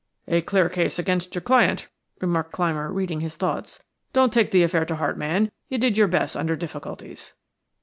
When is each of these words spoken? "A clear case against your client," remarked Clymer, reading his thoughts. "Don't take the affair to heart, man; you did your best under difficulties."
"A 0.27 0.41
clear 0.41 0.67
case 0.67 0.97
against 0.97 1.35
your 1.35 1.43
client," 1.43 1.87
remarked 2.21 2.51
Clymer, 2.51 2.91
reading 2.91 3.19
his 3.19 3.35
thoughts. 3.35 3.83
"Don't 4.13 4.33
take 4.33 4.49
the 4.49 4.63
affair 4.63 4.83
to 4.83 4.95
heart, 4.95 5.15
man; 5.15 5.51
you 5.69 5.77
did 5.77 5.95
your 5.95 6.07
best 6.07 6.35
under 6.35 6.55
difficulties." 6.55 7.33